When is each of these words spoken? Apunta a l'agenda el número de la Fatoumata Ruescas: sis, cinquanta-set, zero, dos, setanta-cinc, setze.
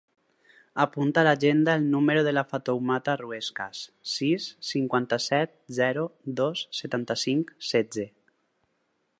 Apunta 0.85 1.19
a 1.21 1.23
l'agenda 1.27 1.75
el 1.79 1.85
número 1.95 2.23
de 2.29 2.33
la 2.33 2.43
Fatoumata 2.53 3.15
Ruescas: 3.21 3.83
sis, 4.15 4.47
cinquanta-set, 4.73 5.55
zero, 5.83 6.07
dos, 6.43 6.67
setanta-cinc, 6.81 7.55
setze. 7.75 8.09